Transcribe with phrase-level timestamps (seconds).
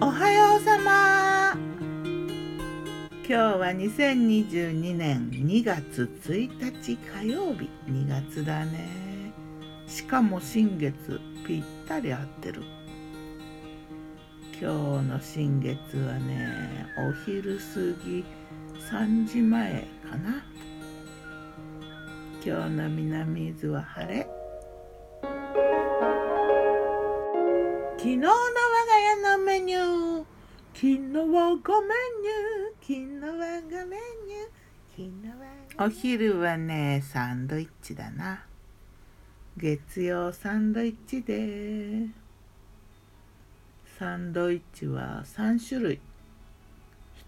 [0.00, 1.52] おはようさま。
[1.52, 7.68] 今日は2022年2月1日火曜日。
[7.86, 8.88] 2月だね。
[9.86, 12.62] しかも新月ぴったり合ってる。
[14.58, 17.62] 今日の新月はねお昼過
[18.02, 18.24] ぎ
[18.90, 20.42] 3時前かな。
[22.42, 24.35] 今日の南伊豆は晴れ。
[28.06, 30.24] 昨日の我が家のメニュー。
[30.74, 31.88] 昨日はごメ
[32.22, 32.78] ニュー。
[32.80, 34.62] 昨日はごメニュー。
[34.94, 38.44] 昨日はお昼はねサンドイッチだな。
[39.56, 42.06] 月曜サンドイッチで。
[43.98, 46.00] サンドイッチは3種類。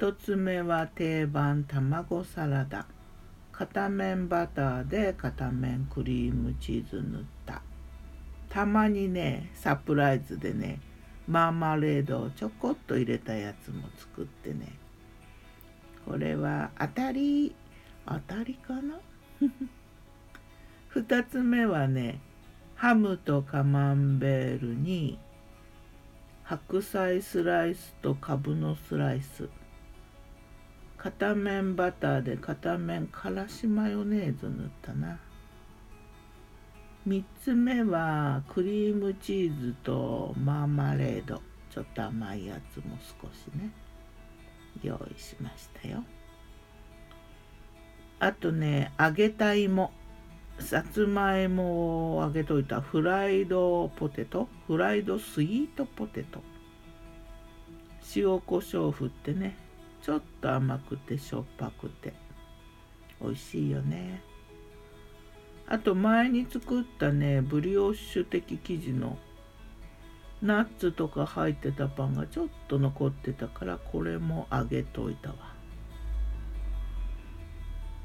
[0.00, 2.84] 1つ目は定番卵サラダ。
[3.52, 7.62] 片面バターで片面クリームチーズ塗った。
[8.54, 10.78] たまにねサプライズでね
[11.26, 14.78] マーマレードをちょこっと入れたやつも作ってね。
[16.06, 17.52] これは当たり
[18.06, 19.00] 当たりかな？
[20.94, 22.20] 2つ目はね
[22.76, 25.18] ハムとカマンベールに
[26.44, 29.48] 白菜スライスとカブのスライス。
[30.96, 35.18] 片面バターで片面からしマヨネーズ塗ったな。
[37.06, 41.42] 3つ目はクリームチーズとマーマレード。
[41.70, 43.70] ちょっと甘いやつも少しね。
[44.82, 46.02] 用意しましたよ。
[48.20, 49.92] あとね揚げた芋
[50.58, 52.80] さつまいもを揚げといた。
[52.80, 54.48] フライドポテト。
[54.66, 56.40] フライドスイートポテト。
[58.16, 59.56] 塩コショウ振ってね。
[60.00, 62.14] ちょっと甘くてしょっぱくて。
[63.20, 64.22] 美味しいよね。
[65.66, 69.18] あと前に作ったねブリオッシュ的生地の
[70.42, 75.54] ナッツとか入ってたパンがちょっと残ってたからこれも揚げといたわ。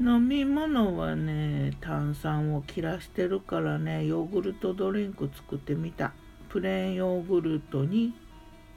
[0.00, 6.14] 飲み物はね炭酸を切らしてるからねヨーグルトドリンク作ってみた。
[6.48, 8.14] プレーンヨーグルトに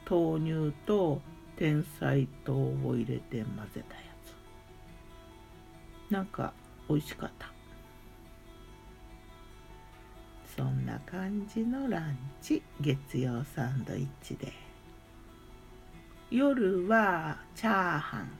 [0.09, 1.21] 豆乳と
[1.55, 4.01] 天才糖を入れて混ぜたや
[6.09, 6.11] つ。
[6.11, 6.53] なんか
[6.89, 7.54] 美味しかった。
[10.55, 14.53] そんな感じのランチ月曜サンドイッチで。
[16.31, 18.31] 夜はチャーハン。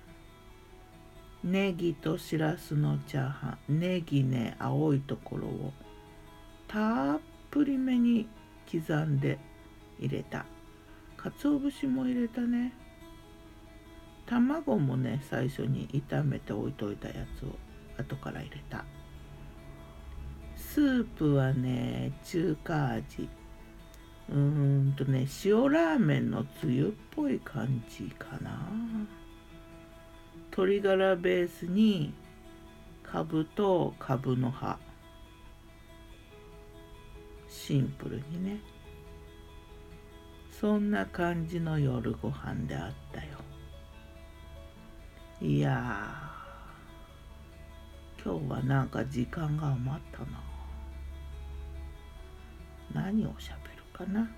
[1.43, 3.79] ネギとしらすのチャーハン。
[3.79, 5.73] ネギね青いところを。
[6.69, 7.19] たっ
[7.51, 8.29] ぷりめに
[8.71, 9.37] 刻んで
[9.99, 10.45] 入れた。
[11.17, 12.71] 鰹節も入れたね。
[14.25, 17.49] 卵もね最初に炒めて置いといたやつを
[17.99, 18.85] 後から入れた。
[20.75, 23.29] スープはね中華味。
[24.27, 28.59] うーんとね塩ラーメンのつゆっぽい感じかな。
[30.51, 32.13] 鶏ガラベースに
[33.03, 34.77] かぶとかぶの葉。
[37.47, 38.59] シンプルにね。
[40.51, 43.37] そんな感じの夜ご飯であったよ。
[45.41, 46.11] いや
[48.21, 50.43] 今日はなんか時間が余ったな。
[52.95, 54.29] 何をしゃべるかな？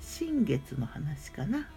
[0.00, 1.68] 新月の話かな？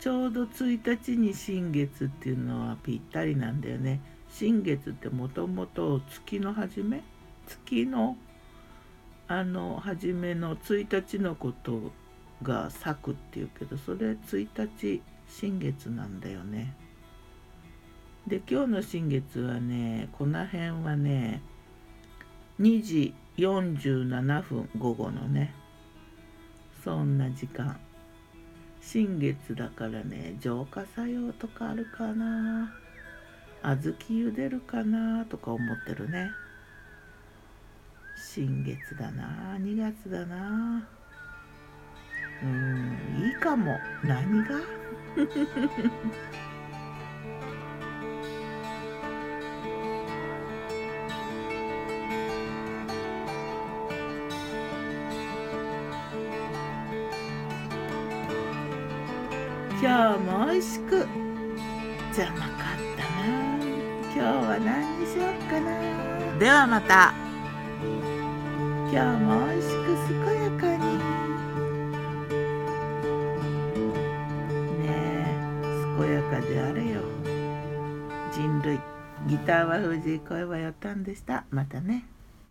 [0.00, 4.00] ちょうど1日に新月っていうのはぴったりなんだよね。
[4.28, 7.02] 新月ってもともと月の初め？
[7.46, 8.16] 月の
[9.28, 11.92] あの初めの1日のこと
[12.42, 16.74] が咲くっていうけどそれ1日新月なんだよね。
[18.26, 21.40] で今日の新月はねこの辺はね
[22.60, 25.54] 2時47分午後のね。
[26.82, 27.78] そんな時間。
[28.80, 32.72] 新月だからね浄化作用とかあるかな。
[33.62, 36.30] 小豆茹でるかなとか思ってるね。
[38.16, 40.88] 新月だな2月だな。
[42.42, 43.76] うんいいかも。
[44.04, 44.60] 何が？
[59.78, 61.06] 今日も美味しく。
[62.14, 62.48] じゃなかっ
[62.96, 63.26] たな。
[64.04, 66.38] 今日は何にしよっかな。
[66.38, 67.12] ではまた。
[68.90, 70.96] 今日も美味しく健やかに。
[74.80, 75.34] ねえ
[75.98, 77.02] 健やかであれよ。
[78.32, 78.80] 人類
[79.26, 81.44] ギターは藤井声はよったんでした。
[81.50, 82.06] またね